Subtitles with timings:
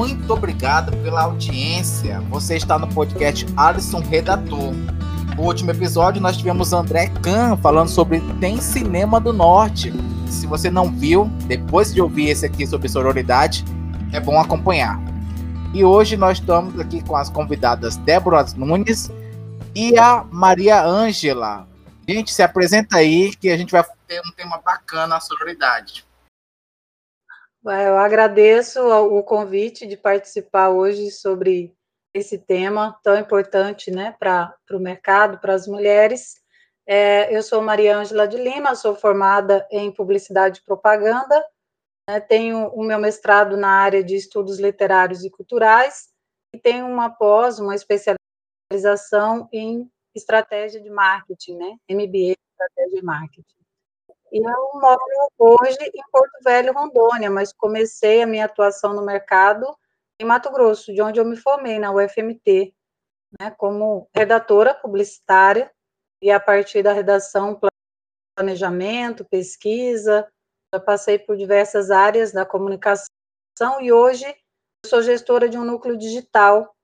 [0.00, 2.22] muito obrigado pela audiência.
[2.30, 4.72] Você está no podcast Alisson Redator.
[5.36, 9.92] No último episódio, nós tivemos André Kahn falando sobre Tem Cinema do Norte.
[10.26, 13.62] Se você não viu, depois de ouvir esse aqui sobre sororidade,
[14.10, 14.98] é bom acompanhar.
[15.74, 19.10] E hoje nós estamos aqui com as convidadas Débora Nunes
[19.74, 21.68] e a Maria Ângela.
[22.08, 26.06] Gente, se apresenta aí que a gente vai ter um tema bacana, a sororidade.
[27.62, 31.76] Eu agradeço o convite de participar hoje sobre
[32.14, 36.40] esse tema tão importante né, para o mercado, para as mulheres.
[36.86, 41.44] É, eu sou Maria Ângela de Lima, sou formada em Publicidade e Propaganda,
[42.08, 46.08] né, tenho o meu mestrado na área de Estudos Literários e Culturais
[46.54, 53.59] e tenho uma pós, uma especialização em Estratégia de Marketing, né, MBA Estratégia de Marketing.
[54.32, 55.00] Eu moro
[55.38, 59.66] hoje em Porto Velho, Rondônia, mas comecei a minha atuação no mercado
[60.20, 62.72] em Mato Grosso, de onde eu me formei na UFMT,
[63.40, 65.72] né, como redatora publicitária,
[66.22, 67.58] e a partir da redação,
[68.36, 70.30] planejamento, pesquisa,
[70.72, 73.08] eu passei por diversas áreas da comunicação
[73.80, 74.24] e hoje
[74.86, 76.74] sou gestora de um núcleo digital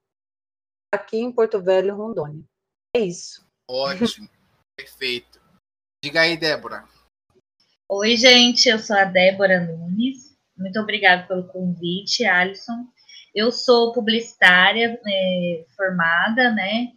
[0.93, 2.45] aqui em Porto Velho, Rondônia.
[2.95, 3.47] É isso.
[3.71, 4.29] Ótimo,
[4.77, 5.41] perfeito.
[6.03, 6.96] Diga aí, Débora.
[7.89, 10.37] Oi, gente, eu sou a Débora Nunes.
[10.59, 12.85] Muito obrigada pelo convite, Alisson.
[13.33, 16.89] Eu sou publicitária é, formada, né?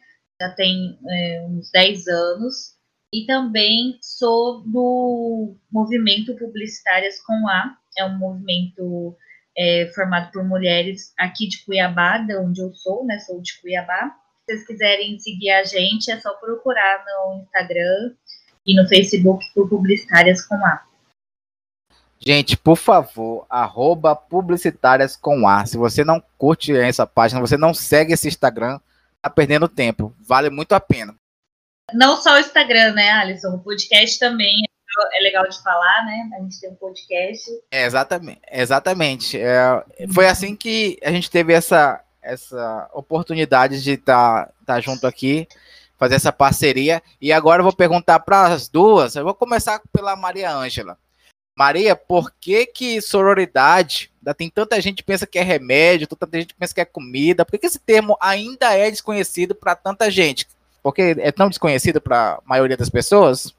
[0.41, 2.75] Já tem é, uns 10 anos.
[3.13, 7.77] E também sou do movimento Publicitárias com A.
[7.95, 9.15] É um movimento
[9.55, 13.19] é, formado por mulheres aqui de Cuiabá, de onde eu sou, né?
[13.19, 14.15] Sou de Cuiabá.
[14.49, 18.15] Se vocês quiserem seguir a gente, é só procurar no Instagram
[18.69, 20.83] e no Facebook por Publicitárias com A.
[22.19, 25.65] Gente, por favor, arroba publicitárias com A.
[25.65, 28.79] Se você não curte essa página, você não segue esse Instagram,
[29.21, 30.13] tá perdendo tempo.
[30.19, 31.15] Vale muito a pena.
[31.93, 33.55] Não só o Instagram, né, Alisson?
[33.55, 34.53] O podcast também
[35.13, 36.29] é legal de falar, né?
[36.37, 37.49] A gente tem um podcast.
[37.71, 38.41] É, exatamente.
[38.51, 39.39] Exatamente.
[39.39, 45.07] É, foi assim que a gente teve essa, essa oportunidade de estar tá, tá junto
[45.07, 45.47] aqui
[45.99, 47.03] fazer essa parceria.
[47.21, 49.15] E agora eu vou perguntar para as duas.
[49.15, 50.97] Eu vou começar pela Maria Ângela.
[51.55, 56.39] Maria, por que que sororidade, ainda tem tanta gente que pensa que é remédio, tanta
[56.39, 59.75] gente que pensa que é comida, por que, que esse termo ainda é desconhecido para
[59.75, 60.47] tanta gente?
[60.81, 63.53] Porque é tão desconhecido para a maioria das pessoas?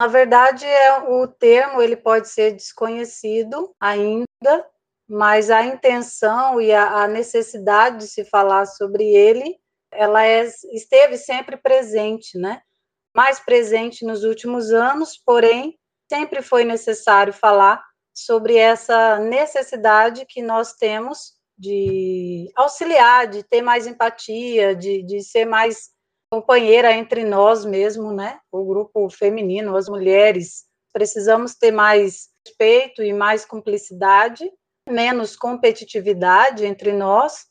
[0.00, 4.64] Na verdade, é, o termo ele pode ser desconhecido ainda,
[5.08, 9.58] mas a intenção e a, a necessidade de se falar sobre ele
[9.92, 12.60] ela é, esteve sempre presente, né?
[13.14, 15.78] Mais presente nos últimos anos, porém,
[16.10, 17.82] sempre foi necessário falar
[18.14, 25.44] sobre essa necessidade que nós temos de auxiliar, de ter mais empatia, de, de ser
[25.44, 25.90] mais
[26.30, 28.38] companheira entre nós mesmo, né?
[28.52, 34.50] O grupo feminino, as mulheres, precisamos ter mais respeito e mais cumplicidade,
[34.88, 37.47] menos competitividade entre nós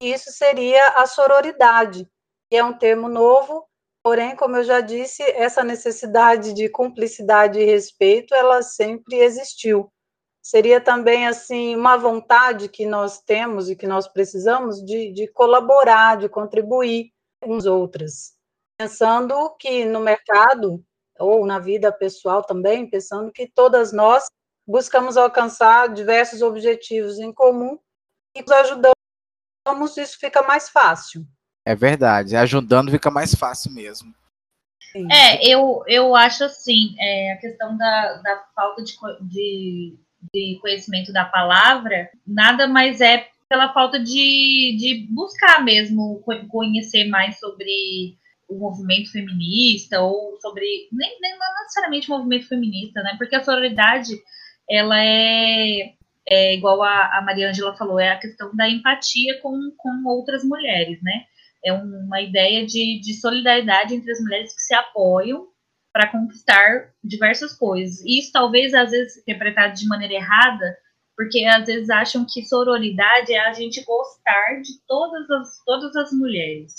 [0.00, 2.08] e isso seria a sororidade,
[2.50, 3.66] que é um termo novo,
[4.02, 9.90] porém, como eu já disse, essa necessidade de cumplicidade e respeito, ela sempre existiu.
[10.42, 16.18] Seria também, assim, uma vontade que nós temos e que nós precisamos de, de colaborar,
[16.18, 17.12] de contribuir
[17.42, 18.34] as outras.
[18.76, 20.84] Pensando que no mercado,
[21.18, 24.26] ou na vida pessoal também, pensando que todas nós
[24.66, 27.78] buscamos alcançar diversos objetivos em comum
[28.36, 29.03] e nos ajudamos
[29.66, 31.26] ajudamos, isso fica mais fácil.
[31.66, 34.14] É verdade, ajudando fica mais fácil mesmo.
[34.92, 35.08] Sim.
[35.10, 39.98] É, eu, eu acho assim, é, a questão da, da falta de, de,
[40.32, 47.38] de conhecimento da palavra, nada mais é pela falta de, de buscar mesmo conhecer mais
[47.38, 48.16] sobre
[48.48, 53.14] o movimento feminista ou sobre nem, nem não necessariamente o movimento feminista, né?
[53.18, 54.12] Porque a sororidade
[54.68, 55.94] ela é
[56.28, 60.42] é, igual a, a Maria Angela falou, é a questão da empatia com, com outras
[60.44, 61.24] mulheres, né?
[61.64, 65.48] É uma ideia de, de solidariedade entre as mulheres que se apoiam
[65.92, 68.00] para conquistar diversas coisas.
[68.04, 70.76] E isso talvez, às vezes, interpretado de maneira errada,
[71.16, 76.12] porque às vezes acham que sororidade é a gente gostar de todas as, todas as
[76.12, 76.72] mulheres.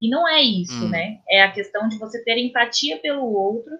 [0.00, 0.88] E não é isso, hum.
[0.88, 1.20] né?
[1.28, 3.72] É a questão de você ter empatia pelo outro.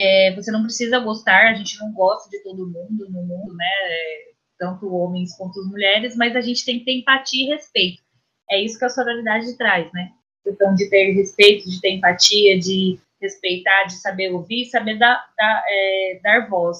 [0.00, 3.66] É, você não precisa gostar, a gente não gosta de todo mundo no mundo, né?
[3.82, 8.02] É, tanto homens quanto as mulheres, mas a gente tem que ter empatia e respeito.
[8.50, 10.12] É isso que a sororidade traz, né?
[10.46, 15.64] Então, de ter respeito, de ter empatia, de respeitar, de saber ouvir, saber dar, dar,
[15.68, 16.78] é, dar voz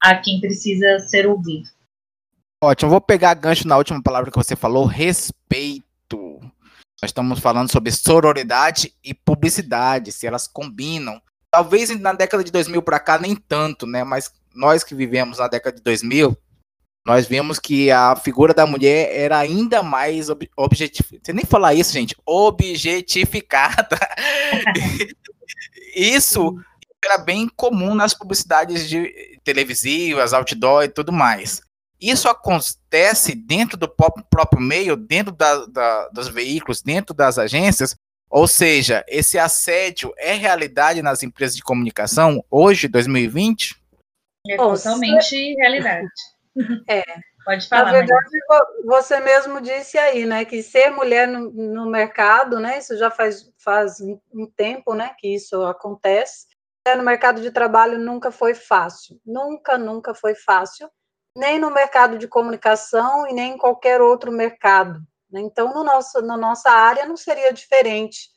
[0.00, 1.68] a quem precisa ser ouvido.
[2.62, 5.84] Ótimo, vou pegar gancho na última palavra que você falou, respeito.
[7.02, 11.20] Nós estamos falando sobre sororidade e publicidade, se elas combinam.
[11.50, 14.02] Talvez na década de 2000 para cá nem tanto, né?
[14.02, 16.36] Mas nós que vivemos na década de 2000,
[17.06, 21.22] nós vimos que a figura da mulher era ainda mais ob objetificada.
[21.24, 22.16] Você nem falar isso, gente.
[22.26, 23.96] Objetificada.
[25.94, 26.52] isso
[27.04, 31.60] era bem comum nas publicidades de televisivas, outdoor e tudo mais.
[32.00, 37.94] Isso acontece dentro do próprio meio, dentro da, da, dos veículos, dentro das agências,
[38.28, 43.76] ou seja, esse assédio é realidade nas empresas de comunicação hoje, 2020?
[44.48, 46.08] É totalmente realidade.
[46.88, 47.04] É.
[47.44, 47.84] Pode falar.
[47.84, 48.38] Na verdade,
[48.84, 53.52] você mesmo disse aí, né, que ser mulher no, no, mercado, né, isso já faz,
[53.58, 56.46] faz um tempo, né, que isso acontece.
[56.96, 60.88] No mercado de trabalho nunca foi fácil, nunca, nunca foi fácil
[61.36, 65.00] nem no mercado de comunicação e nem em qualquer outro mercado.
[65.30, 65.42] Né?
[65.42, 68.30] Então, no nosso, na nossa área não seria diferente.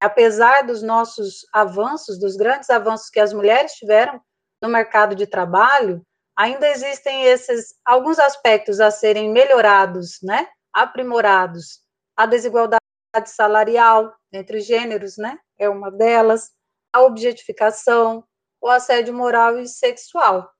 [0.00, 4.20] Apesar dos nossos avanços, dos grandes avanços que as mulheres tiveram
[4.62, 6.02] no mercado de trabalho,
[6.36, 10.48] ainda existem esses alguns aspectos a serem melhorados, né?
[10.76, 11.80] aprimorados.
[12.14, 12.80] A desigualdade
[13.26, 15.38] salarial entre gêneros, né?
[15.58, 16.50] É uma delas.
[16.92, 18.22] A objetificação,
[18.60, 20.50] o assédio moral e sexual.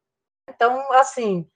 [0.48, 1.48] Então, assim,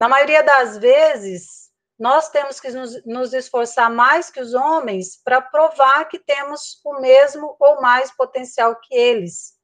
[0.00, 5.40] na maioria das vezes, nós temos que nos, nos esforçar mais que os homens para
[5.40, 9.54] provar que temos o mesmo ou mais potencial que eles.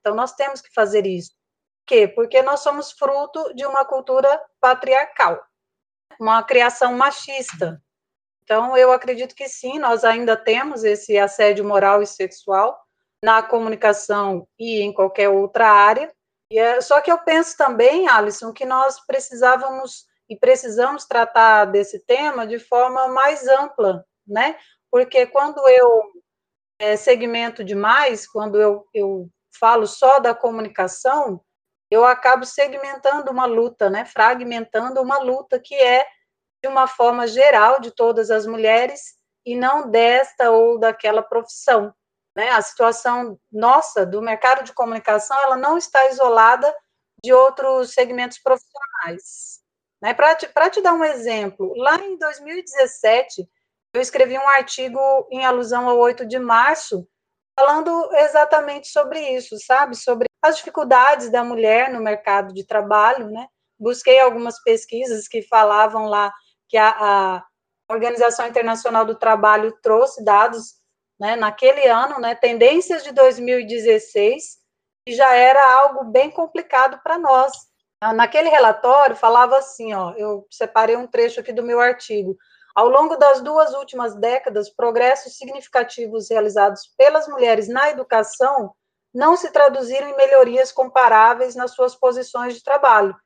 [0.00, 1.37] Então, nós temos que fazer isso.
[1.88, 2.06] Quê?
[2.06, 5.42] Porque nós somos fruto de uma cultura patriarcal,
[6.20, 7.82] uma criação machista.
[8.44, 12.78] Então, eu acredito que sim, nós ainda temos esse assédio moral e sexual
[13.24, 16.14] na comunicação e em qualquer outra área,
[16.50, 22.00] e é, só que eu penso também, Alisson, que nós precisávamos e precisamos tratar desse
[22.00, 24.58] tema de forma mais ampla, né?
[24.90, 26.02] Porque quando eu
[26.78, 31.42] é, segmento demais, quando eu, eu falo só da comunicação,
[31.90, 34.04] eu acabo segmentando uma luta, né?
[34.04, 36.06] Fragmentando uma luta que é
[36.62, 41.94] de uma forma geral de todas as mulheres e não desta ou daquela profissão.
[42.36, 42.50] Né?
[42.50, 46.74] A situação nossa do mercado de comunicação ela não está isolada
[47.24, 49.60] de outros segmentos profissionais.
[50.02, 50.14] Né?
[50.14, 53.48] Para te, te dar um exemplo, lá em 2017,
[53.94, 55.00] eu escrevi um artigo
[55.30, 57.08] em alusão ao 8 de março,
[57.58, 59.96] falando exatamente sobre isso, sabe?
[59.96, 63.46] Sobre as dificuldades da mulher no mercado de trabalho, né?
[63.78, 66.32] Busquei algumas pesquisas que falavam lá
[66.68, 67.44] que a, a
[67.90, 70.78] Organização Internacional do Trabalho trouxe dados
[71.18, 74.58] né, naquele ano, né, tendências de 2016,
[75.06, 77.52] e já era algo bem complicado para nós.
[78.14, 82.36] Naquele relatório falava assim, ó, eu separei um trecho aqui do meu artigo.
[82.74, 88.72] Ao longo das duas últimas décadas, progressos significativos realizados pelas mulheres na educação
[89.14, 93.16] não se traduziram em melhorias comparáveis nas suas posições de trabalho.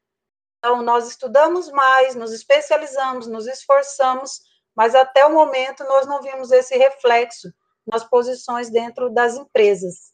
[0.58, 4.40] Então, nós estudamos mais, nos especializamos, nos esforçamos,
[4.76, 7.52] mas até o momento nós não vimos esse reflexo
[7.87, 10.12] nas posições dentro das empresas.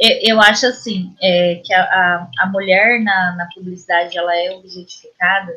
[0.00, 5.52] Eu acho assim, é, que a, a, a mulher na, na publicidade ela é objetificada,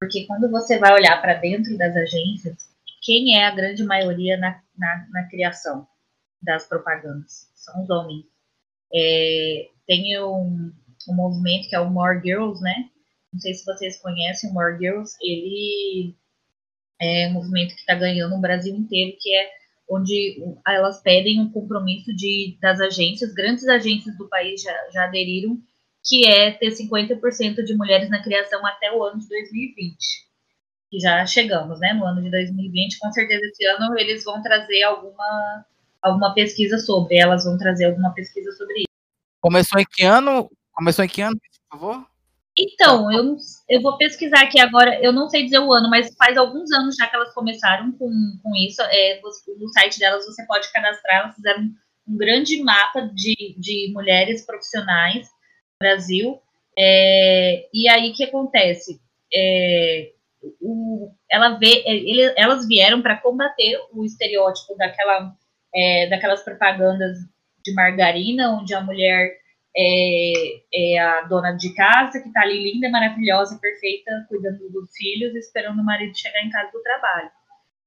[0.00, 2.56] porque quando você vai olhar para dentro das agências,
[3.02, 5.86] quem é a grande maioria na, na, na criação
[6.44, 7.50] das propagandas?
[7.54, 8.24] São os homens.
[8.92, 10.72] É, tem um,
[11.08, 12.90] um movimento que é o More Girls, né?
[13.32, 15.16] Não sei se vocês conhecem o More Girls.
[15.20, 16.14] Ele
[17.00, 19.50] é um movimento que está ganhando no Brasil inteiro, que é
[19.88, 25.58] onde elas pedem um compromisso de, das agências, grandes agências do país já, já aderiram,
[26.02, 29.96] que é ter 50% de mulheres na criação até o ano de 2020.
[30.90, 31.92] Que já chegamos, né?
[31.92, 35.66] No ano de 2020, com certeza esse ano eles vão trazer alguma,
[36.04, 38.88] alguma pesquisa sobre, elas vão trazer alguma pesquisa sobre isso.
[39.40, 40.50] Começou em que ano?
[40.72, 42.06] Começou em que ano, por favor?
[42.56, 43.36] Então, eu,
[43.68, 46.94] eu vou pesquisar aqui agora, eu não sei dizer o ano, mas faz alguns anos
[46.94, 48.10] já que elas começaram com,
[48.42, 48.80] com isso.
[48.82, 49.20] É,
[49.58, 51.62] no site delas você pode cadastrar, elas fizeram
[52.06, 56.40] um grande mapa de, de mulheres profissionais no Brasil.
[56.78, 59.00] É, e aí o que acontece?
[59.34, 60.12] É,
[60.60, 65.34] o, ela vê, é, ele, elas vieram para combater o estereótipo daquela,
[65.74, 67.18] é, daquelas propagandas
[67.64, 69.36] de margarina, onde a mulher
[69.76, 70.32] é,
[70.72, 75.80] é a dona de casa que está ali linda, maravilhosa, perfeita, cuidando dos filhos, esperando
[75.80, 77.30] o marido chegar em casa do trabalho.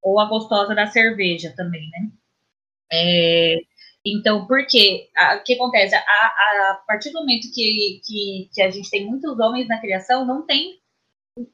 [0.03, 2.09] Ou a gostosa da cerveja também, né?
[2.91, 3.55] É,
[4.05, 5.95] então, porque o que acontece?
[5.95, 9.79] A, a, a, partir do momento que, que, que a gente tem muitos homens na
[9.79, 10.79] criação, não tem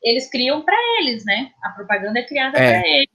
[0.02, 1.52] eles criam para eles, né?
[1.62, 2.80] A propaganda é criada é.
[2.80, 3.13] para eles.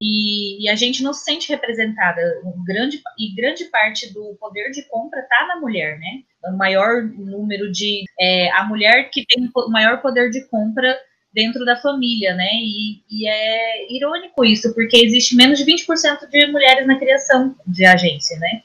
[0.00, 2.20] E, e, a gente não se sente representada.
[2.44, 6.22] Um grande, e grande parte do poder de compra está na mulher, né?
[6.44, 8.04] O maior número de.
[8.18, 10.96] É, a mulher que tem o maior poder de compra
[11.32, 12.48] dentro da família, né?
[12.52, 17.84] E, e, é irônico isso, porque existe menos de 20% de mulheres na criação de
[17.84, 18.62] agência, né?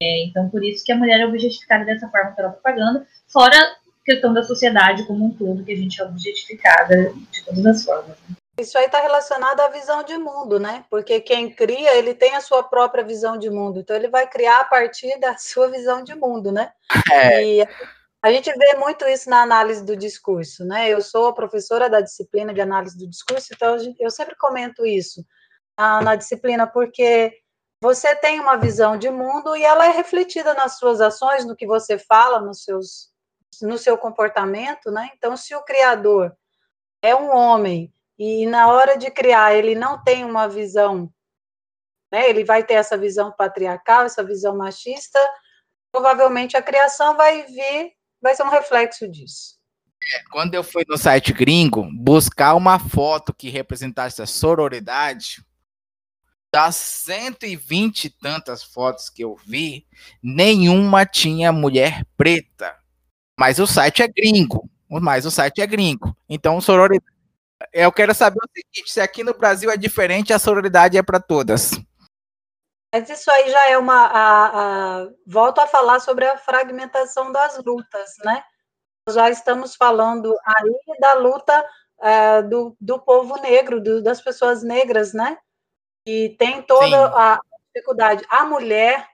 [0.00, 3.56] É, então, por isso que a mulher é objetificada dessa forma pela propaganda, fora
[4.04, 8.16] questão da sociedade como um todo, que a gente é objetificada de todas as formas.
[8.28, 8.36] Né?
[8.58, 10.84] Isso aí está relacionado à visão de mundo, né?
[10.88, 13.80] Porque quem cria, ele tem a sua própria visão de mundo.
[13.80, 16.72] Então, ele vai criar a partir da sua visão de mundo, né?
[17.12, 17.44] É.
[17.44, 17.68] E
[18.22, 20.88] a gente vê muito isso na análise do discurso, né?
[20.88, 25.24] Eu sou professora da disciplina de análise do discurso, então eu sempre comento isso
[25.76, 27.38] na, na disciplina, porque
[27.80, 31.66] você tem uma visão de mundo e ela é refletida nas suas ações, no que
[31.66, 33.12] você fala, nos seus,
[33.60, 35.10] no seu comportamento, né?
[35.14, 36.34] Então, se o criador
[37.02, 41.12] é um homem e na hora de criar ele não tem uma visão,
[42.10, 45.18] né, ele vai ter essa visão patriarcal, essa visão machista,
[45.92, 49.56] provavelmente a criação vai vir, vai ser um reflexo disso.
[50.14, 55.44] É, quando eu fui no site gringo buscar uma foto que representasse a sororidade,
[56.52, 59.86] das 120 e tantas fotos que eu vi,
[60.22, 62.74] nenhuma tinha mulher preta.
[63.38, 64.68] Mas o site é gringo.
[64.88, 66.16] Mas o site é gringo.
[66.28, 67.15] Então, sororidade
[67.72, 71.20] eu quero saber o seguinte: se aqui no Brasil é diferente, a sororidade é para
[71.20, 71.72] todas.
[72.92, 74.06] Mas isso aí já é uma.
[74.06, 74.46] A,
[75.02, 78.42] a, volto a falar sobre a fragmentação das lutas, né?
[79.08, 81.64] Já estamos falando aí da luta
[82.00, 85.38] é, do, do povo negro, do, das pessoas negras, né?
[86.06, 86.94] E tem toda Sim.
[86.94, 87.40] a
[87.74, 88.24] dificuldade.
[88.28, 89.06] A mulher,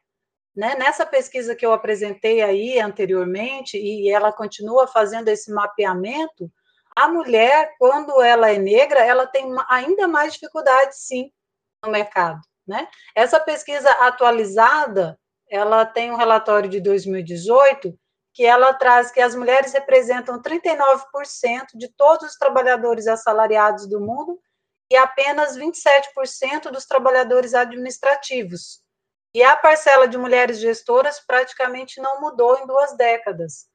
[0.54, 6.50] né, nessa pesquisa que eu apresentei aí anteriormente, e ela continua fazendo esse mapeamento,
[6.96, 11.30] a mulher, quando ela é negra, ela tem ainda mais dificuldade, sim,
[11.84, 12.40] no mercado.
[12.66, 12.86] Né?
[13.14, 15.18] Essa pesquisa atualizada,
[15.50, 17.98] ela tem um relatório de 2018
[18.34, 24.40] que ela traz que as mulheres representam 39% de todos os trabalhadores assalariados do mundo
[24.90, 28.80] e apenas 27% dos trabalhadores administrativos.
[29.34, 33.66] E a parcela de mulheres gestoras praticamente não mudou em duas décadas.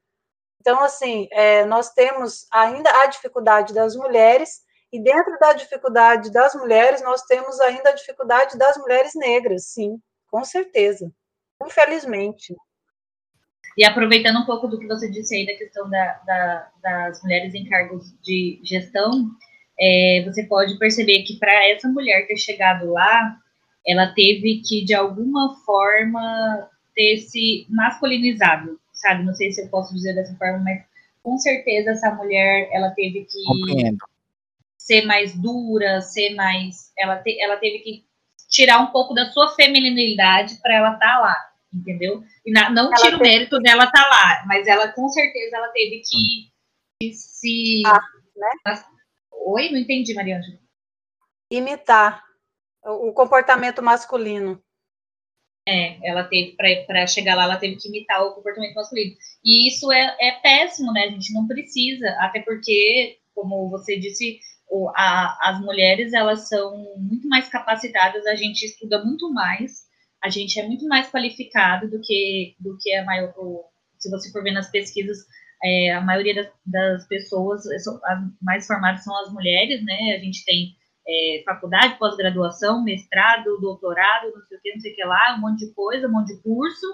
[0.60, 4.60] Então, assim, é, nós temos ainda a dificuldade das mulheres,
[4.92, 9.98] e dentro da dificuldade das mulheres, nós temos ainda a dificuldade das mulheres negras, sim,
[10.30, 11.10] com certeza.
[11.62, 12.54] Infelizmente.
[13.76, 17.54] E aproveitando um pouco do que você disse aí da questão da, da, das mulheres
[17.54, 19.28] em cargos de gestão,
[19.80, 23.36] é, você pode perceber que para essa mulher ter chegado lá,
[23.86, 29.24] ela teve que, de alguma forma, ter se masculinizado sabe?
[29.24, 30.84] Não sei se eu posso dizer dessa forma, mas
[31.22, 33.98] com certeza essa mulher, ela teve que Compreendo.
[34.76, 38.04] ser mais dura, ser mais, ela, te, ela teve que
[38.48, 41.36] tirar um pouco da sua feminilidade para ela estar tá lá,
[41.72, 42.22] entendeu?
[42.46, 45.68] E na, não tira o mérito dela estar tá lá, mas ela com certeza ela
[45.68, 46.50] teve que,
[47.00, 48.00] que se ah,
[48.36, 48.82] né?
[49.46, 50.44] Oi, não entendi, Mariana.
[51.50, 52.22] Imitar
[52.84, 54.62] o comportamento masculino.
[55.70, 56.56] É, ela teve,
[56.86, 59.14] para chegar lá, ela teve que imitar o comportamento masculino.
[59.44, 61.02] E isso é, é péssimo, né?
[61.02, 66.96] A gente não precisa, até porque, como você disse, o, a, as mulheres, elas são
[66.96, 69.86] muito mais capacitadas, a gente estuda muito mais,
[70.24, 73.34] a gente é muito mais qualificado do que, do que a maior,
[73.98, 75.18] se você for ver nas pesquisas,
[75.62, 77.84] é, a maioria das, das pessoas as
[78.40, 80.16] mais formadas são as mulheres, né?
[80.16, 80.77] A gente tem
[81.08, 85.40] é, faculdade, pós-graduação, mestrado, doutorado, não sei o que, não sei o que lá, um
[85.40, 86.86] monte de coisa, um monte de curso,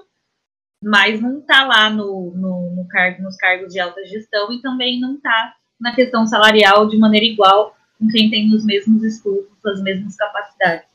[0.82, 5.00] mas não está lá no, no, no cargo, nos cargos de alta gestão e também
[5.00, 9.82] não está na questão salarial de maneira igual com quem tem os mesmos estudos, as
[9.82, 10.88] mesmas capacidades.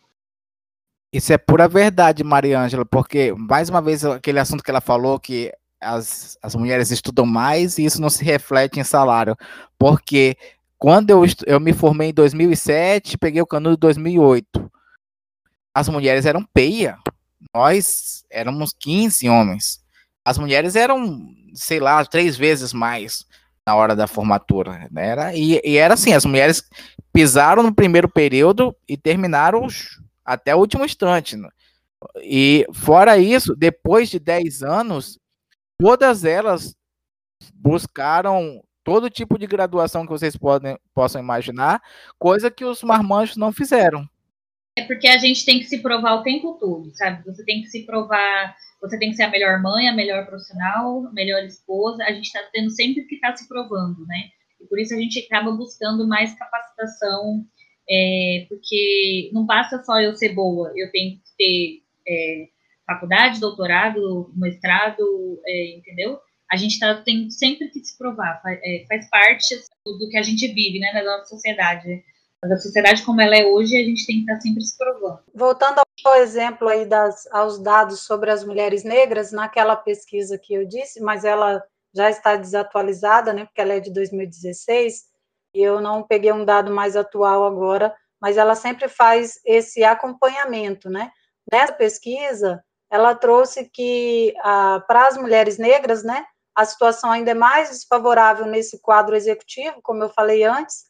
[1.11, 5.51] Isso é pura verdade, Mariângela, porque, mais uma vez, aquele assunto que ela falou, que
[5.81, 9.35] as, as mulheres estudam mais e isso não se reflete em salário,
[9.77, 10.37] porque
[10.79, 14.71] quando eu, eu me formei em 2007, peguei o canudo em 2008.
[15.73, 16.97] As mulheres eram peia.
[17.53, 19.83] Nós éramos 15 homens.
[20.23, 21.19] As mulheres eram,
[21.53, 23.25] sei lá, três vezes mais
[23.67, 24.87] na hora da formatura.
[24.89, 25.07] Né?
[25.07, 26.63] Era, e, e era assim, as mulheres
[27.11, 29.67] pisaram no primeiro período e terminaram
[30.23, 31.35] até o último instante.
[31.35, 31.49] Né?
[32.23, 35.19] E fora isso, depois de 10 anos,
[35.77, 36.73] todas elas
[37.53, 41.81] buscaram todo tipo de graduação que vocês podem, possam imaginar,
[42.17, 44.07] coisa que os marmanjos não fizeram.
[44.75, 47.23] É porque a gente tem que se provar o tempo todo, sabe?
[47.25, 51.05] Você tem que se provar, você tem que ser a melhor mãe, a melhor profissional,
[51.05, 52.03] a melhor esposa.
[52.03, 54.29] A gente está tendo sempre que estar tá se provando, né?
[54.61, 57.45] E por isso a gente acaba buscando mais capacitação,
[57.89, 62.47] é, porque não basta só eu ser boa, eu tenho que ter é,
[62.85, 66.19] faculdade, doutorado, mestrado, é, entendeu?
[66.51, 70.23] A gente tá, tem sempre que se provar, faz, é, faz parte do que a
[70.23, 72.03] gente vive, né, na nossa sociedade.
[72.41, 74.77] Mas a sociedade como ela é hoje, a gente tem que estar tá sempre se
[74.77, 75.19] provando.
[75.33, 80.65] Voltando ao exemplo aí das, aos dados sobre as mulheres negras, naquela pesquisa que eu
[80.65, 81.61] disse, mas ela
[81.93, 85.09] já está desatualizada, né, porque ela é de 2016,
[85.53, 90.89] e eu não peguei um dado mais atual agora, mas ela sempre faz esse acompanhamento,
[90.89, 91.11] né?
[91.51, 96.25] Nessa pesquisa, ela trouxe que ah, para as mulheres negras, né,
[96.59, 100.89] a situação ainda é mais desfavorável nesse quadro executivo, como eu falei antes,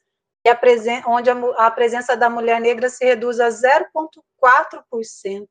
[0.49, 5.47] a presen onde a, a, presença da mulher negra se reduz a 0,4%.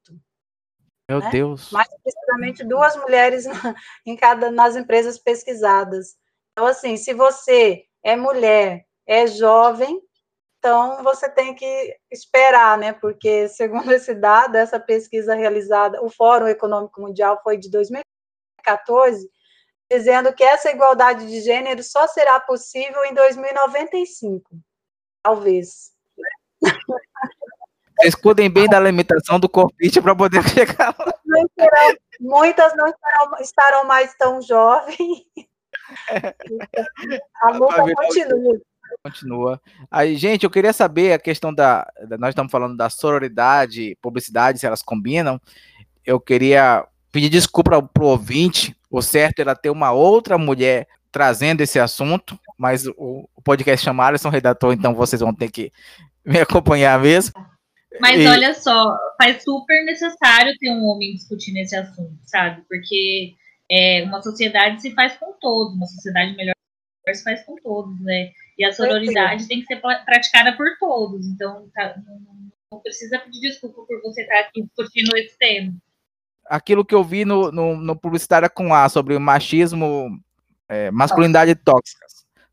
[1.08, 1.30] Meu né?
[1.30, 1.70] Deus.
[1.70, 6.16] Mais precisamente duas mulheres na, em cada nas empresas pesquisadas.
[6.50, 10.02] Então, assim, se você é mulher, é jovem,
[10.58, 12.92] então você tem que esperar, né?
[12.92, 19.30] Porque, segundo esse dado, essa pesquisa realizada, o Fórum Econômico Mundial foi de 2014,
[19.90, 24.50] dizendo que essa igualdade de gênero só será possível em 2095.
[25.22, 25.92] Talvez.
[27.98, 31.12] Vocês cuidem bem da limitação do corpite para poder chegar lá.
[31.24, 34.96] Não serão, muitas não estarão, estarão mais tão jovens.
[37.42, 38.60] A luta continua.
[39.02, 39.60] Continua.
[39.90, 42.16] Aí, gente, eu queria saber a questão da, da.
[42.16, 45.38] Nós estamos falando da sororidade, publicidade, se elas combinam.
[46.04, 48.74] Eu queria pedir desculpa para o ouvinte.
[48.90, 54.06] O certo era ter uma outra mulher trazendo esse assunto, mas o, o podcast chama
[54.06, 55.72] Alisson Redator, então vocês vão ter que
[56.24, 57.34] me acompanhar mesmo.
[58.00, 58.26] Mas e...
[58.26, 62.62] olha só, faz super necessário ter um homem discutindo esse assunto, sabe?
[62.68, 63.34] Porque
[63.70, 66.54] é, uma sociedade se faz com todos, uma sociedade melhor
[67.12, 68.30] se faz com todos, né?
[68.58, 71.26] E a sororidade tem que ser praticada por todos.
[71.26, 75.74] Então, tá, não, não, precisa pedir desculpa por você estar aqui discutindo esse tema.
[76.48, 80.18] Aquilo que eu vi no, no, no Publicitária com A sobre o machismo,
[80.68, 82.06] é, masculinidade tóxica.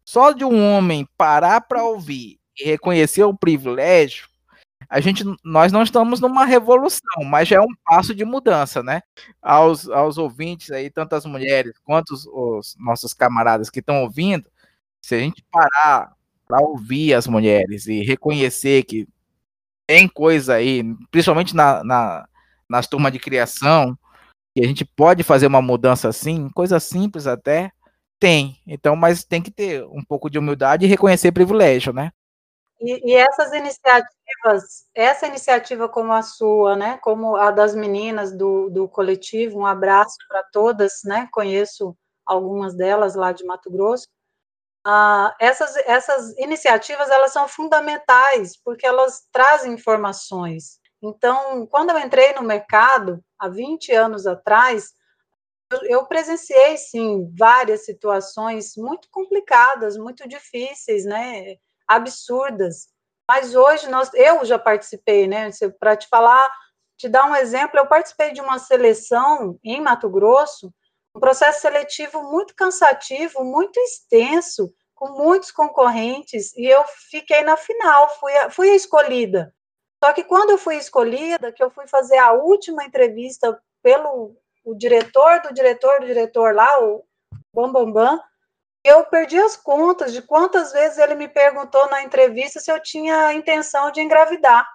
[0.04, 4.28] Só de um homem parar para ouvir e reconhecer o privilégio,
[4.90, 9.02] a gente, nós não estamos numa revolução, mas já é um passo de mudança, né?
[9.42, 14.48] Aos, aos ouvintes aí, tanto as mulheres quanto os, os nossos camaradas que estão ouvindo,
[15.02, 16.14] se a gente parar
[16.48, 19.08] para ouvir as mulheres e reconhecer que
[19.88, 22.28] tem coisa aí, principalmente na, na,
[22.70, 23.98] nas turmas de criação,
[24.56, 27.72] que a gente pode fazer uma mudança assim, coisa simples até,
[28.20, 28.58] tem.
[28.66, 32.12] Então, mas tem que ter um pouco de humildade e reconhecer privilégio, né?
[32.80, 38.70] E, e, essas iniciativas, essa iniciativa como a sua, né, como a das meninas do,
[38.70, 44.08] do coletivo, um abraço para todas, né, conheço algumas delas lá de Mato Grosso,
[44.86, 50.80] ah, essas, essas iniciativas, elas são fundamentais, porque elas trazem informações.
[51.10, 54.94] Então, quando eu entrei no mercado, há 20 anos atrás,
[55.84, 61.56] eu, presenciei, sim, várias situações muito complicadas, muito difíceis, né,
[61.88, 62.88] absurdas.
[63.30, 65.50] Mas hoje nós, eu já participei, né?
[65.80, 66.48] Para te falar,
[66.98, 70.72] te dar um exemplo, eu participei de uma seleção em Mato Grosso,
[71.16, 78.10] um processo seletivo muito cansativo, muito extenso, com muitos concorrentes, e eu fiquei na final,
[78.20, 79.54] fui a, fui a escolhida.
[80.06, 84.76] Só que quando eu fui escolhida, que eu fui fazer a última entrevista pelo o
[84.76, 87.04] diretor do diretor do diretor lá, o
[87.52, 88.24] Bambambam, Bam Bam,
[88.84, 93.34] eu perdi as contas de quantas vezes ele me perguntou na entrevista se eu tinha
[93.34, 94.70] intenção de engravidar.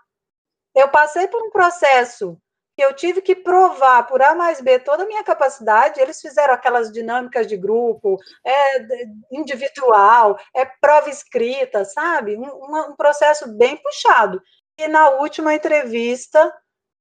[0.74, 2.36] Eu passei por um processo
[2.76, 6.00] que eu tive que provar por A mais B toda a minha capacidade.
[6.00, 8.86] Eles fizeram aquelas dinâmicas de grupo, é
[9.30, 12.36] individual, é prova escrita, sabe?
[12.36, 14.42] Um, um processo bem puxado.
[14.82, 16.52] E na última entrevista,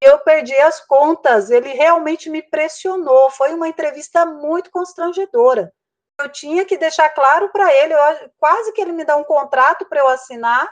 [0.02, 1.50] eu perdi as contas.
[1.50, 3.30] Ele realmente me pressionou.
[3.32, 5.72] Foi uma entrevista muito constrangedora
[6.20, 9.86] eu tinha que deixar claro para ele, eu, quase que ele me dá um contrato
[9.86, 10.70] para eu assinar,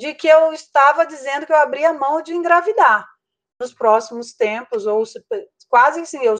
[0.00, 3.06] de que eu estava dizendo que eu abria mão de engravidar
[3.60, 5.02] nos próximos tempos, ou
[5.68, 6.36] quase assim, eu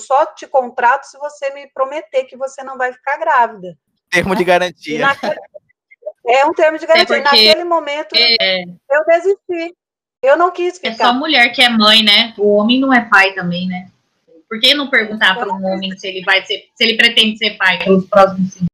[0.00, 3.76] só te contrato se você me prometer que você não vai ficar grávida.
[4.10, 4.36] Termo né?
[4.36, 5.00] de garantia.
[5.00, 5.40] Naquele,
[6.26, 7.16] é um termo de garantia.
[7.16, 8.62] É Naquele momento, é...
[8.64, 9.74] eu desisti.
[10.22, 10.90] Eu não quis ficar.
[10.90, 12.34] É só mulher que é mãe, né?
[12.36, 13.90] O homem não é pai também, né?
[14.48, 17.56] Por que não perguntar para um homem se ele vai ser, se ele pretende ser
[17.56, 18.70] pai pelos próximos cinco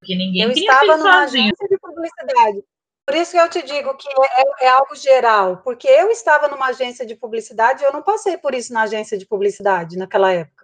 [0.00, 1.44] Porque ninguém eu estava numa sozinho.
[1.44, 2.64] agência de publicidade.
[3.04, 6.66] Por isso que eu te digo que é, é, algo geral, porque eu estava numa
[6.66, 10.57] agência de publicidade e eu não passei por isso na agência de publicidade naquela época.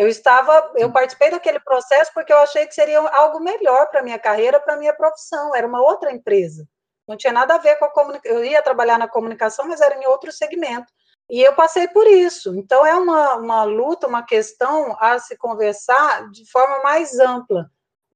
[0.00, 4.18] Eu estava, eu participei daquele processo porque eu achei que seria algo melhor para minha
[4.18, 5.54] carreira, para minha profissão.
[5.54, 6.66] Era uma outra empresa.
[7.06, 8.38] Não tinha nada a ver com a comunicação.
[8.38, 10.90] Eu ia trabalhar na comunicação, mas era em outro segmento.
[11.28, 12.56] E eu passei por isso.
[12.56, 17.70] Então, é uma, uma luta, uma questão a se conversar de forma mais ampla.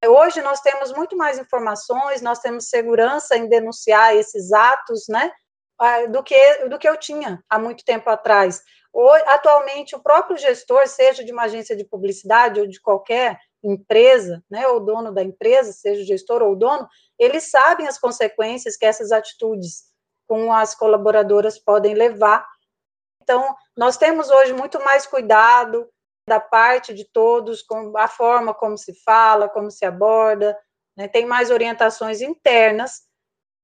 [0.06, 5.30] Hoje nós temos muito mais informações, nós temos segurança em denunciar esses atos, né?
[5.78, 8.62] Ah, do que, do que eu tinha há muito tempo atrás.
[9.26, 14.68] Atualmente, o próprio gestor, seja de uma agência de publicidade ou de qualquer empresa, né,
[14.68, 16.86] ou dono da empresa, seja o gestor ou o dono,
[17.18, 19.84] eles sabem as consequências que essas atitudes
[20.28, 22.46] com as colaboradoras podem levar.
[23.22, 25.88] Então, nós temos hoje muito mais cuidado
[26.28, 30.56] da parte de todos com a forma como se fala, como se aborda,
[30.96, 33.02] né, tem mais orientações internas,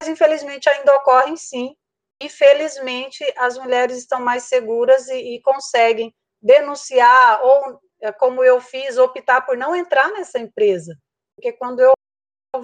[0.01, 1.77] mas infelizmente ainda ocorrem sim
[2.20, 8.61] e felizmente as mulheres estão mais seguras e, e conseguem denunciar ou, é, como eu
[8.61, 10.96] fiz, optar por não entrar nessa empresa,
[11.37, 11.92] porque quando eu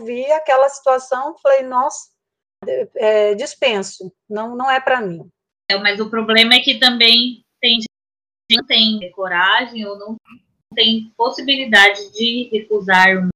[0.05, 2.11] vi aquela situação, falei, nossa,
[2.97, 5.29] é, dispenso, não, não é para mim.
[5.71, 7.89] É, mas o problema é que também tem gente
[8.49, 10.17] que não tem coragem ou não
[10.75, 13.29] tem possibilidade de recusar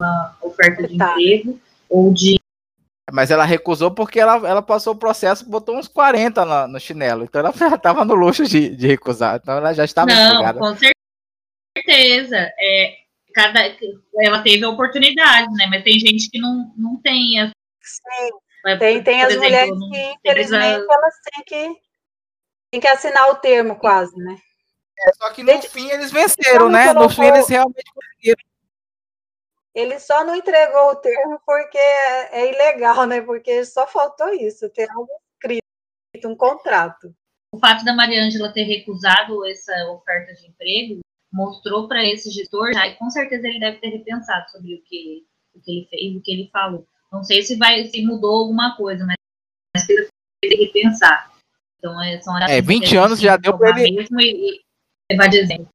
[0.00, 1.10] uma oferta de tá.
[1.10, 2.35] emprego ou de
[3.12, 7.24] mas ela recusou porque ela, ela passou o processo, botou uns 40 no, no chinelo.
[7.24, 9.36] Então ela já estava no luxo de, de recusar.
[9.36, 12.36] Então ela já estava Não, com certeza.
[12.58, 12.96] É,
[13.34, 13.60] cada,
[14.20, 15.66] ela teve a oportunidade, né?
[15.70, 17.40] Mas tem gente que não, não tem.
[17.40, 18.78] Essa, Sim.
[18.78, 21.80] Tem, tem as exemplo, mulheres que, infelizmente, elas têm que,
[22.72, 24.36] têm que assinar o termo quase, né?
[24.98, 26.92] É, só que no gente, fim eles venceram, né?
[26.92, 28.42] No fim eles realmente conseguiram
[29.76, 33.20] ele só não entregou o termo porque é, é ilegal, né?
[33.20, 35.62] Porque só faltou isso, ter algo escrito,
[36.26, 37.14] um contrato.
[37.52, 42.86] O fato da Mariângela ter recusado essa oferta de emprego mostrou para esse gestor, já,
[42.86, 46.22] e com certeza ele deve ter repensado sobre o que, o que ele fez, o
[46.22, 46.86] que ele falou.
[47.12, 49.16] Não sei se vai se mudou alguma coisa, mas
[49.72, 50.08] precisa
[50.42, 51.30] repensar.
[51.78, 53.96] Então, é, são é, 20 anos já deu para ele.
[53.96, 54.62] Mesmo e,
[55.10, 55.68] e vai dizendo.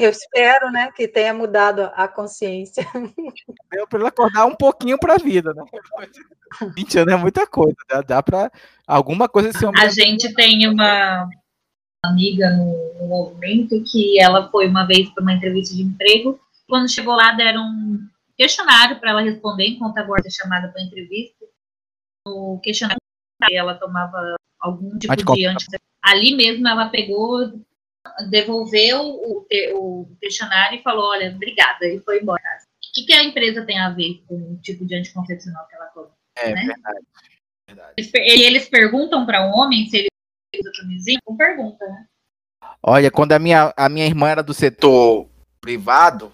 [0.00, 2.86] Eu espero, né, que tenha mudado a consciência.
[3.70, 5.62] Deu para ele acordar um pouquinho para a vida, né?
[6.74, 8.50] 20 anos é muita coisa, dá, dá para
[8.86, 11.28] alguma coisa ser A gente tem uma
[12.04, 16.40] amiga no, no movimento que ela foi uma vez para uma entrevista de emprego.
[16.68, 21.44] Quando chegou lá, deram um questionário para ela responder enquanto agora é chamada para entrevista.
[22.26, 23.00] O questionário
[23.50, 25.66] ela tomava algum tipo de antes.
[26.02, 27.52] Ali mesmo ela pegou,
[28.30, 32.42] devolveu o, o, questionário e falou: Olha, obrigada, e foi embora.
[32.42, 35.86] O que, que a empresa tem a ver com o tipo de anticoncepcional que ela
[35.86, 36.10] toma?
[36.36, 36.64] É né?
[36.66, 37.06] verdade.
[37.66, 37.94] verdade.
[37.96, 40.08] Eles, eles perguntam para um homem se ele
[40.56, 41.20] usa camisinha?
[41.28, 42.06] Não pergunta, né?
[42.82, 45.28] Olha, quando a minha, a minha irmã era do setor
[45.60, 46.32] privado,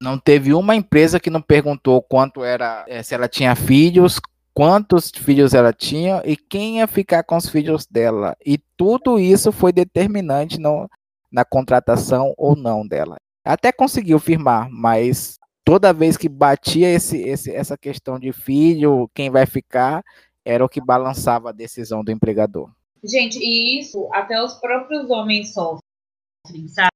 [0.00, 4.20] não teve uma empresa que não perguntou quanto era, eh, se ela tinha filhos,
[4.52, 8.36] quantos filhos ela tinha e quem ia ficar com os filhos dela.
[8.44, 10.88] E tudo isso foi determinante no,
[11.36, 13.18] na contratação ou não dela.
[13.44, 19.28] Até conseguiu firmar, mas toda vez que batia esse, esse, essa questão de filho, quem
[19.28, 20.02] vai ficar,
[20.42, 22.72] era o que balançava a decisão do empregador.
[23.04, 26.88] Gente, e isso até os próprios homens sofrem, sabe?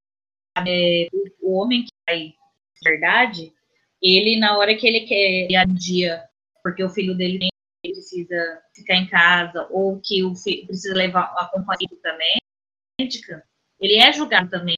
[0.67, 1.09] É,
[1.43, 2.33] o, homem que vai,
[2.83, 3.53] verdade,
[4.01, 6.25] ele, na hora que ele quer ir a dia,
[6.63, 7.49] porque o filho dele
[7.83, 12.39] precisa ficar em casa, ou que o filho precisa levar acompanhado também,
[12.99, 13.45] médica,
[13.81, 14.77] ele é julgado também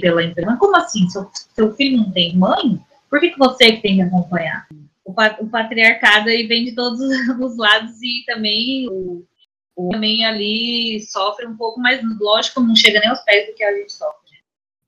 [0.00, 0.56] pela empresa.
[0.56, 1.08] Como assim?
[1.08, 2.80] Seu, seu filho não tem mãe?
[3.08, 4.66] Por que, que você que tem que acompanhar?
[5.04, 7.00] O, o patriarcado aí vem de todos
[7.40, 9.24] os lados e também o,
[9.76, 13.64] o também ali sofre um pouco, mas lógico, não chega nem aos pés do que
[13.64, 14.26] a gente sofre.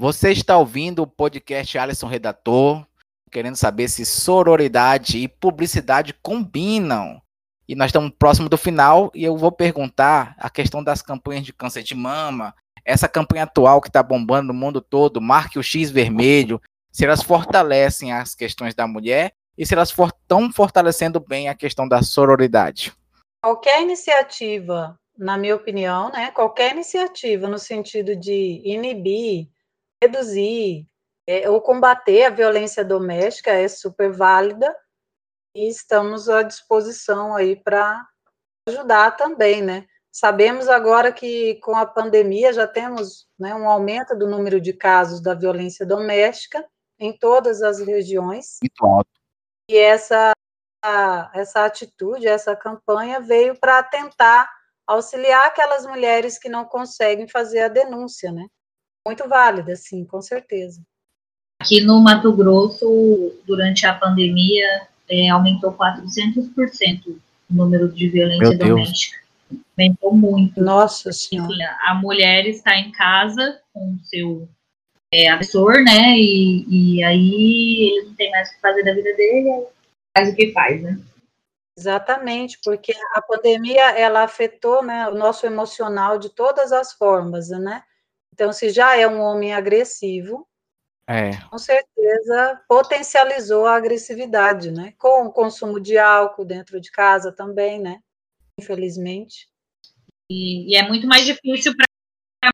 [0.00, 2.86] Você está ouvindo o podcast Alisson Redator,
[3.30, 7.20] querendo saber se sororidade e publicidade combinam.
[7.68, 11.52] E nós estamos próximo do final e eu vou perguntar a questão das campanhas de
[11.52, 12.54] câncer de mama,
[12.88, 16.58] essa campanha atual que está bombando no mundo todo, marque o X vermelho,
[16.90, 21.86] se elas fortalecem as questões da mulher e se elas estão fortalecendo bem a questão
[21.86, 22.94] da sororidade.
[23.44, 29.48] Qualquer iniciativa, na minha opinião, né, qualquer iniciativa no sentido de inibir,
[30.02, 30.86] reduzir
[31.28, 34.74] é, ou combater a violência doméstica é super válida
[35.54, 38.02] e estamos à disposição aí para
[38.66, 39.86] ajudar também, né?
[40.18, 45.20] Sabemos agora que com a pandemia já temos né, um aumento do número de casos
[45.20, 46.66] da violência doméstica
[46.98, 48.58] em todas as regiões.
[48.60, 49.08] Muito alto.
[49.70, 50.32] E essa,
[51.32, 54.50] essa atitude, essa campanha veio para tentar
[54.84, 58.48] auxiliar aquelas mulheres que não conseguem fazer a denúncia, né?
[59.06, 60.82] Muito válida, sim, com certeza.
[61.60, 67.20] Aqui no Mato Grosso, durante a pandemia, é, aumentou 400% o
[67.54, 69.17] número de violência doméstica.
[69.76, 70.60] Aumentou muito.
[70.60, 71.52] Nossa Senhora.
[71.52, 74.48] Enfim, a mulher está em casa com o seu
[75.12, 76.16] é, agressor, né?
[76.16, 79.66] E, e aí ele não tem mais o que fazer da vida dele,
[80.16, 80.98] faz o que faz, né?
[81.76, 87.84] Exatamente, porque a pandemia ela afetou né, o nosso emocional de todas as formas, né?
[88.34, 90.46] Então, se já é um homem agressivo,
[91.06, 91.30] é.
[91.48, 94.92] com certeza potencializou a agressividade, né?
[94.98, 98.00] Com o consumo de álcool dentro de casa também, né?
[98.58, 99.48] Infelizmente.
[100.30, 102.50] E, e é muito mais difícil para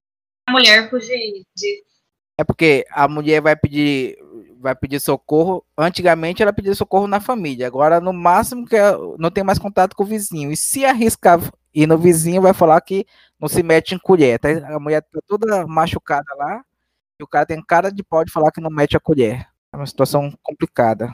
[0.47, 1.85] a mulher fugir de.
[2.39, 4.19] É porque a mulher vai pedir
[4.65, 5.65] vai pedir socorro.
[5.77, 7.67] Antigamente ela pedia socorro na família.
[7.67, 8.77] Agora, no máximo, que
[9.19, 10.51] não tem mais contato com o vizinho.
[10.51, 11.39] E se arriscar
[11.75, 13.07] ir no vizinho, vai falar que
[13.39, 14.39] não se mete em colher.
[14.39, 14.49] Tá?
[14.75, 16.65] A mulher tá toda machucada lá.
[17.21, 19.47] E o cara tem cara de pau de falar que não mete a colher.
[19.71, 21.13] É uma situação complicada.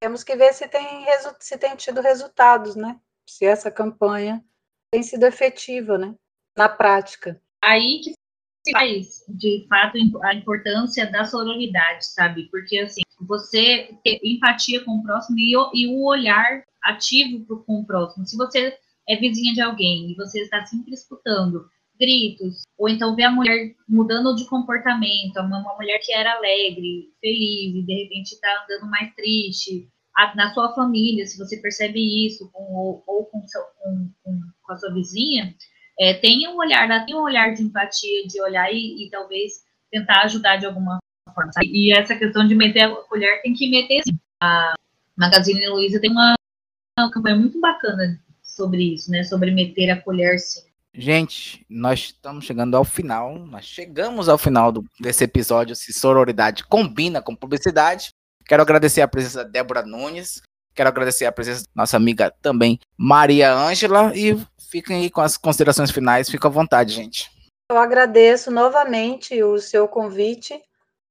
[0.00, 1.04] Temos que ver se tem,
[1.40, 2.96] se tem tido resultados, né?
[3.28, 4.44] Se essa campanha
[4.90, 6.14] tem sido efetiva, né?
[6.56, 7.40] Na prática.
[7.62, 12.48] Aí que faz, de fato, a importância da sororidade, sabe?
[12.50, 17.80] Porque, assim, você ter empatia com o próximo e, e o olhar ativo pro, com
[17.80, 18.26] o próximo.
[18.26, 18.76] Se você
[19.08, 23.74] é vizinha de alguém e você está sempre escutando gritos, ou então vê a mulher
[23.88, 28.90] mudando de comportamento, uma, uma mulher que era alegre, feliz, e de repente está andando
[28.90, 29.88] mais triste,
[30.34, 34.10] na sua família, se você percebe isso, com, ou, ou com, seu, com,
[34.62, 35.54] com, a sua vizinha,
[35.98, 39.64] é, tenha um olhar, né, tenha um olhar de empatia, de olhar e, e talvez
[39.90, 40.98] tentar ajudar de alguma
[41.34, 41.52] forma.
[41.52, 41.68] Sabe?
[41.68, 44.02] E essa questão de meter a colher tem que meter.
[44.42, 44.74] A
[45.16, 46.34] Magazine Luiza tem uma,
[46.98, 49.22] uma campanha muito bacana sobre isso, né?
[49.22, 50.66] Sobre meter a colher sim.
[50.98, 53.38] Gente, nós estamos chegando ao final.
[53.38, 55.76] Nós chegamos ao final do, desse episódio.
[55.76, 58.14] Se sororidade combina com publicidade.
[58.46, 60.40] Quero agradecer a presença da Débora Nunes.
[60.74, 64.12] Quero agradecer a presença da nossa amiga também, Maria Ângela.
[64.14, 64.36] E
[64.70, 66.30] fiquem aí com as considerações finais.
[66.30, 67.30] Fica à vontade, gente.
[67.70, 70.54] Eu agradeço novamente o seu convite.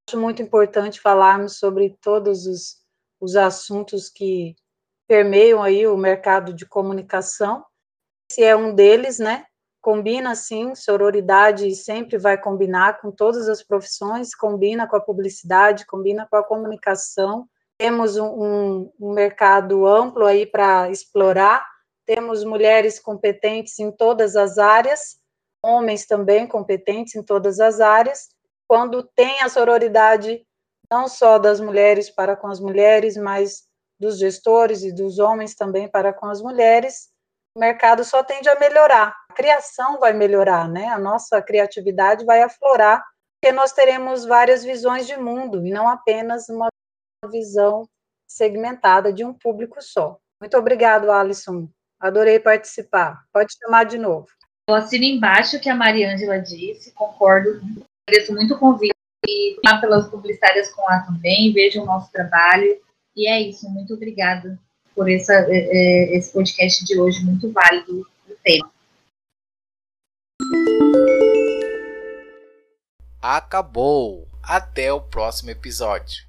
[0.07, 2.77] Acho muito importante falarmos sobre todos os,
[3.19, 4.55] os assuntos que
[5.07, 7.65] permeiam aí o mercado de comunicação.
[8.31, 9.45] Esse é um deles, né?
[9.85, 16.27] Combina sim, sororidade sempre vai combinar com todas as profissões, combina com a publicidade, combina
[16.27, 17.47] com a comunicação.
[17.77, 21.63] Temos um, um, mercado amplo aí para explorar
[22.03, 25.19] temos mulheres competentes em todas as áreas,
[25.63, 28.29] homens também competentes em todas as áreas.
[28.67, 30.43] Quando tem a sororidade,
[30.89, 33.67] não só das mulheres para com as mulheres, mas
[33.99, 37.09] dos gestores e dos homens também para com as mulheres,
[37.55, 39.15] o mercado só tende a melhorar.
[39.29, 40.87] A criação vai melhorar, né?
[40.87, 43.03] A nossa criatividade vai aflorar,
[43.39, 46.67] porque nós teremos várias visões de mundo e não apenas uma
[47.31, 47.87] visão
[48.27, 50.17] segmentada de um público só.
[50.41, 53.23] Muito obrigado, Alisson, Adorei participar.
[53.31, 54.27] Pode chamar de novo.
[54.67, 57.61] Eu assino embaixo o que a Mariângela disse, concordo,
[58.07, 58.93] agradeço muito o convite
[59.27, 62.79] e pelas publicitárias com lá também, vejo o nosso trabalho.
[63.15, 64.59] E é isso, muito obrigada
[64.95, 68.71] por essa, é, é, esse podcast de hoje, muito válido o tema.
[73.21, 74.27] Acabou.
[74.41, 76.24] Até o próximo episódio.